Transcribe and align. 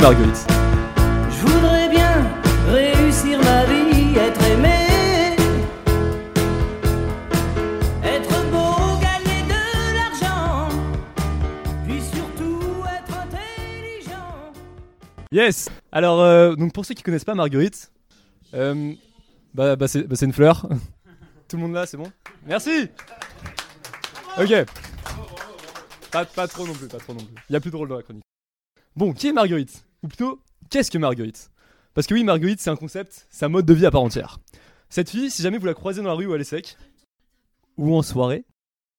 Jacques 0.00 0.16
Margulis. 0.16 0.46
Je 1.30 1.46
voudrais 1.46 1.88
bien 1.90 2.26
réussir 2.68 3.38
ma 3.38 3.64
vie, 3.66 4.16
être 4.16 4.42
aimé. 4.46 5.36
Être 8.02 8.50
beau, 8.50 8.98
gagner 9.00 9.42
de 9.42 9.94
l'argent. 9.96 10.68
Puis 11.86 12.00
surtout 12.00 12.82
être 12.86 13.18
intelligent. 13.18 14.52
Yes 15.32 15.68
Alors, 15.92 16.20
euh, 16.20 16.54
donc 16.54 16.72
pour 16.72 16.86
ceux 16.86 16.94
qui 16.94 17.02
connaissent 17.02 17.24
pas 17.24 17.34
Marguerite, 17.34 17.92
euh, 18.54 18.94
bah, 19.52 19.76
bah, 19.76 19.86
bah, 19.86 20.16
c'est 20.16 20.26
une 20.26 20.32
fleur. 20.32 20.66
Tout 21.48 21.56
le 21.56 21.62
monde 21.62 21.74
là, 21.74 21.84
c'est 21.84 21.96
bon? 21.98 22.10
Merci 22.46 22.88
Ok. 24.38 24.64
Pas, 26.10 26.24
trop 26.48 26.66
non 26.66 26.72
plus, 26.72 26.88
pas 26.88 26.98
trop 26.98 27.12
non 27.12 27.20
plus. 27.20 27.34
Il 27.50 27.52
y 27.52 27.56
a 27.56 27.60
plus 27.60 27.70
de 27.70 27.76
rôle 27.76 27.88
dans 27.88 27.96
la 27.96 28.02
chronique. 28.02 28.24
Bon, 28.96 29.12
qui 29.12 29.28
est 29.28 29.32
Marguerite? 29.32 29.84
Ou 30.02 30.08
plutôt, 30.08 30.42
qu'est-ce 30.70 30.90
que 30.90 30.98
Marguerite? 30.98 31.50
Parce 31.94 32.06
que 32.06 32.14
oui, 32.14 32.24
Marguerite, 32.24 32.60
c'est 32.60 32.70
un 32.70 32.76
concept, 32.76 33.26
c'est 33.30 33.44
un 33.44 33.48
mode 33.48 33.66
de 33.66 33.74
vie 33.74 33.86
à 33.86 33.90
part 33.90 34.02
entière. 34.02 34.38
Cette 34.88 35.10
fille, 35.10 35.30
si 35.30 35.42
jamais 35.42 35.58
vous 35.58 35.66
la 35.66 35.74
croisez 35.74 36.02
dans 36.02 36.08
la 36.08 36.14
rue 36.14 36.26
ou 36.26 36.32
à 36.32 36.38
l'ESSEC, 36.38 36.76
ou 37.76 37.94
en 37.94 38.02
soirée, 38.02 38.44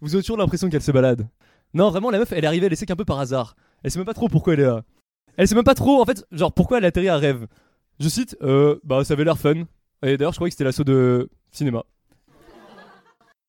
vous 0.00 0.14
avez 0.14 0.22
toujours 0.22 0.38
l'impression 0.38 0.68
qu'elle 0.68 0.82
se 0.82 0.92
balade. 0.92 1.28
Non, 1.74 1.90
vraiment, 1.90 2.10
la 2.10 2.18
meuf, 2.18 2.32
elle 2.32 2.44
est 2.44 2.46
arrivée 2.46 2.66
à 2.66 2.68
l'ESSEC 2.68 2.90
un 2.90 2.96
peu 2.96 3.04
par 3.04 3.18
hasard. 3.18 3.56
Elle 3.82 3.90
sait 3.90 3.98
même 3.98 4.06
pas 4.06 4.14
trop 4.14 4.28
pourquoi 4.28 4.54
elle 4.54 4.60
est 4.60 4.66
là. 4.66 4.84
Elle 5.36 5.46
sait 5.46 5.54
même 5.54 5.64
pas 5.64 5.74
trop, 5.74 6.00
en 6.00 6.04
fait, 6.04 6.24
genre, 6.32 6.52
pourquoi 6.52 6.78
elle 6.78 6.84
a 6.84 6.88
atterri 6.88 7.08
à 7.08 7.16
Rêve. 7.16 7.46
Je 8.00 8.08
cite, 8.08 8.36
euh, 8.42 8.78
bah, 8.84 9.04
ça 9.04 9.14
avait 9.14 9.24
l'air 9.24 9.38
fun. 9.38 9.64
Et 10.02 10.16
d'ailleurs, 10.16 10.32
je 10.32 10.38
croyais 10.38 10.50
que 10.50 10.54
c'était 10.54 10.64
l'assaut 10.64 10.84
de 10.84 11.28
cinéma. 11.50 11.84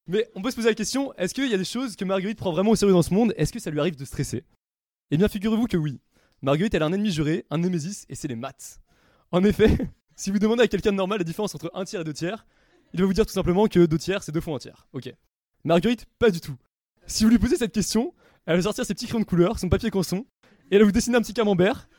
Mais 0.08 0.30
on 0.36 0.42
peut 0.42 0.52
se 0.52 0.56
poser 0.56 0.70
la 0.70 0.76
question, 0.76 1.14
est-ce 1.18 1.34
qu'il 1.34 1.50
y 1.50 1.54
a 1.54 1.58
des 1.58 1.66
choses 1.66 1.96
que 1.96 2.06
Marguerite 2.06 2.38
prend 2.38 2.52
vraiment 2.52 2.72
au 2.72 2.76
sérieux 2.76 2.94
dans 2.94 3.02
ce 3.02 3.14
monde? 3.14 3.34
Est-ce 3.38 3.52
que 3.52 3.60
ça 3.60 3.70
lui 3.70 3.80
arrive 3.80 3.98
de 3.98 4.06
stresser? 4.06 4.46
Eh 5.12 5.18
bien, 5.18 5.28
figurez-vous 5.28 5.68
que 5.68 5.78
oui. 5.78 6.00
Marguerite, 6.42 6.74
elle 6.76 6.84
a 6.84 6.86
un 6.86 6.94
ennemi 6.94 7.12
juré, 7.12 7.46
un 7.50 7.58
némésis, 7.58 8.06
et 8.10 8.16
c'est 8.16 8.28
les 8.28 8.36
maths. 8.36 8.80
En 9.32 9.44
effet, 9.44 9.76
si 10.16 10.30
vous 10.32 10.40
demandez 10.40 10.64
à 10.64 10.68
quelqu'un 10.68 10.92
de 10.92 10.98
normal 10.98 11.18
la 11.18 11.24
différence 11.24 11.56
entre 11.56 11.72
un 11.74 11.84
tiers 11.84 12.02
et 12.02 12.04
deux 12.04 12.14
tiers, 12.14 12.46
il 12.94 13.00
va 13.00 13.06
vous 13.06 13.14
dire 13.14 13.26
tout 13.26 13.34
simplement 13.34 13.68
que 13.68 13.86
deux 13.86 13.98
tiers, 13.98 14.22
c'est 14.22 14.32
deux 14.32 14.42
fois 14.42 14.56
un 14.56 14.60
tiers. 14.60 14.88
Ok. 14.94 15.12
Marguerite, 15.64 16.06
pas 16.20 16.30
du 16.30 16.40
tout. 16.40 16.56
Si 17.08 17.24
vous 17.24 17.30
lui 17.30 17.40
posez 17.40 17.58
cette 17.58 17.74
question, 17.74 18.14
elle 18.46 18.58
va 18.58 18.62
sortir 18.62 18.86
ses 18.86 18.94
petits 18.94 19.08
crayons 19.08 19.22
de 19.22 19.26
couleur, 19.26 19.58
son 19.58 19.68
papier 19.68 19.90
canson, 19.90 20.26
et 20.70 20.76
elle 20.76 20.80
va 20.80 20.86
vous 20.86 20.92
dessiner 20.92 21.18
un 21.18 21.22
petit 21.22 21.34
camembert, 21.34 21.90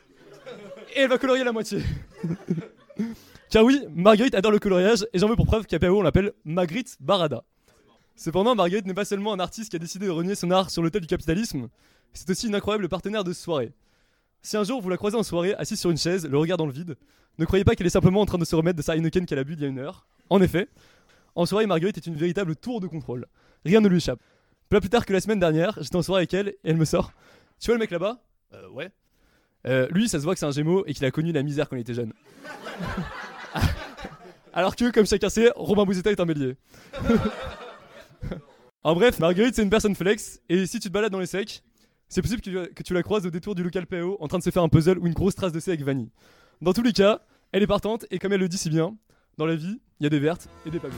et 0.95 1.01
elle 1.01 1.09
va 1.09 1.19
colorier 1.19 1.45
la 1.45 1.53
moitié. 1.53 1.83
Car 3.51 3.65
oui, 3.65 3.83
Marguerite 3.91 4.35
adore 4.35 4.53
le 4.53 4.59
coloriage, 4.59 5.07
et 5.13 5.19
j'en 5.19 5.29
veux 5.29 5.37
pour 5.37 5.47
preuve 5.47 5.67
qu'à 5.67 5.79
PAO 5.79 5.99
on 5.99 6.03
l'appelle 6.03 6.33
Magritte 6.45 6.97
Barada. 7.01 7.45
Cependant, 8.15 8.55
Marguerite 8.55 8.87
n'est 8.87 8.95
pas 8.95 9.05
seulement 9.05 9.33
un 9.33 9.41
artiste 9.41 9.71
qui 9.71 9.77
a 9.77 9.79
décidé 9.79 10.07
de 10.07 10.11
renier 10.11 10.35
son 10.35 10.51
art 10.51 10.71
sur 10.71 10.83
l'autel 10.83 11.01
du 11.01 11.07
capitalisme, 11.07 11.69
c'est 12.13 12.29
aussi 12.31 12.47
une 12.47 12.55
incroyable 12.55 12.89
partenaire 12.89 13.25
de 13.25 13.33
soirée. 13.33 13.73
Si 14.43 14.57
un 14.57 14.65
jour 14.65 14.81
vous 14.81 14.89
la 14.89 14.97
croisez 14.97 15.17
en 15.17 15.23
soirée, 15.23 15.55
assise 15.55 15.81
sur 15.81 15.91
une 15.91 15.99
chaise, 15.99 16.27
le 16.27 16.39
regard 16.39 16.57
dans 16.57 16.67
le 16.67 16.73
vide, 16.73 16.97
ne 17.39 17.45
croyez 17.45 17.65
pas 17.65 17.75
qu'elle 17.75 17.87
est 17.87 17.91
simplement 17.91 18.21
en 18.21 18.27
train 18.27 18.39
de 18.39 18.45
se 18.45 18.57
remettre 18.57 18.77
de 18.77 18.83
sa 18.83 18.97
Heineken 18.97 19.27
qu'elle 19.27 19.39
a 19.39 19.45
bu 19.45 19.55
il 19.55 19.61
y 19.61 19.65
a 19.65 19.69
une 19.69 19.79
heure. 19.79 20.07
En 20.31 20.41
effet, 20.41 20.69
en 21.35 21.47
soirée, 21.47 21.67
Marguerite 21.67 21.97
est 21.97 22.07
une 22.07 22.17
véritable 22.17 22.57
tour 22.57 22.81
de 22.81 22.87
contrôle. 22.87 23.27
Rien 23.65 23.81
ne 23.81 23.89
lui 23.89 23.99
échappe. 23.99 24.21
Pas 24.69 24.81
plus 24.81 24.91
tard 24.91 25.07
que 25.07 25.13
la 25.13 25.21
semaine 25.21 25.41
dernière, 25.41 25.79
j'étais 25.81 25.97
en 25.97 26.03
soirée 26.03 26.21
avec 26.21 26.35
elle 26.35 26.49
et 26.49 26.59
elle 26.65 26.77
me 26.77 26.85
sort 26.85 27.13
Tu 27.61 27.67
vois 27.67 27.75
le 27.75 27.81
mec 27.81 27.91
là-bas? 27.91 28.23
Euh, 28.55 28.69
ouais. 28.71 28.91
Euh, 29.67 29.89
lui, 29.91 30.09
ça 30.09 30.19
se 30.19 30.25
voit 30.25 30.35
que 30.35 30.41
c'est 30.41 30.47
un 30.47 30.51
gémeau 30.51 30.85
et 30.87 30.95
qu'il 30.95 31.05
a 31.05 31.11
connu 31.11 31.33
la 31.33 31.43
misère 31.43 31.69
quand 31.69 31.77
il 31.77 31.81
était 31.81 31.95
jeune. 31.95 32.13
Alors 34.53 34.75
que, 34.77 34.91
comme 34.91 35.07
chacun 35.07 35.29
sait, 35.29 35.51
Robin 35.55 35.85
Bouzetta 35.85 36.11
est 36.11 36.21
un 36.21 36.27
bélier. 36.27 36.57
en 38.83 38.95
bref, 38.95 39.19
Marguerite, 39.21 39.55
c'est 39.55 39.63
une 39.63 39.71
personne 39.71 39.95
flex, 39.95 40.41
et 40.49 40.67
si 40.67 40.81
tu 40.81 40.89
te 40.89 40.93
balades 40.93 41.13
dans 41.13 41.21
les 41.21 41.27
secs, 41.27 41.63
c'est 42.09 42.23
possible 42.23 42.41
que, 42.41 42.83
tu 42.83 42.95
la 42.95 43.03
croises 43.03 43.27
au 43.27 43.31
détour 43.31 43.55
du 43.55 43.63
local 43.63 43.87
PO 43.87 44.17
en 44.21 44.29
train 44.29 44.39
de 44.39 44.43
se 44.43 44.51
faire 44.51 44.63
un 44.63 44.69
puzzle 44.69 44.99
ou 44.99 45.07
une 45.07 45.13
grosse 45.13 45.35
trace 45.35 45.53
de 45.53 45.61
C 45.61 45.71
avec 45.71 45.83
vanille. 45.83 46.11
Dans 46.61 46.73
tous 46.73 46.83
les 46.83 46.93
cas, 46.93 47.21
elle 47.53 47.63
est 47.63 47.67
partante, 47.67 48.07
et 48.11 48.19
comme 48.19 48.33
elle 48.33 48.41
le 48.41 48.49
dit 48.49 48.59
si 48.59 48.71
bien, 48.71 48.97
dans 49.37 49.47
la 49.47 49.57
vie, 49.57 49.81
il 50.01 50.05
y 50.05 50.07
a 50.07 50.11
des 50.11 50.19
vertes 50.19 50.49
et 50.67 50.71
des 50.71 50.79
pas. 50.79 50.89